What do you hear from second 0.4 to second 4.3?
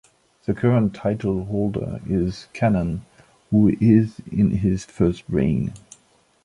The current title holder is Kanon who is